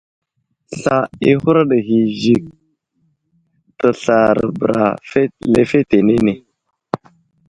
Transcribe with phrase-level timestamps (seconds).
[0.79, 2.43] Slal i huraɗ ghay i Zik
[3.79, 4.85] teslara bəra
[5.53, 6.33] lefetenene.